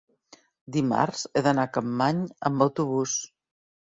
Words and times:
dimarts 0.77 1.19
he 1.25 1.43
d'anar 1.49 1.67
a 1.69 1.71
Capmany 1.77 2.23
amb 2.51 2.65
autobús. 2.69 3.15